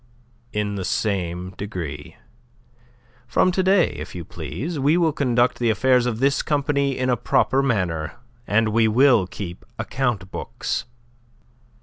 [0.51, 2.15] "In the same degree.
[3.27, 7.11] From to day, if you please, we will conduct the affairs of this company in
[7.11, 8.13] a proper manner,
[8.47, 10.85] and we will keep account books."